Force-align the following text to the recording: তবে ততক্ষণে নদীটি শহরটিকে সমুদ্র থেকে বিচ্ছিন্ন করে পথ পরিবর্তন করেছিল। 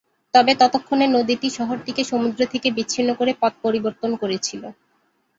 তবে 0.33 0.51
ততক্ষণে 0.61 1.05
নদীটি 1.09 1.47
শহরটিকে 1.57 2.03
সমুদ্র 2.03 2.41
থেকে 2.53 2.67
বিচ্ছিন্ন 2.71 3.09
করে 3.19 3.31
পথ 3.41 3.53
পরিবর্তন 3.65 4.11
করেছিল। 4.21 4.63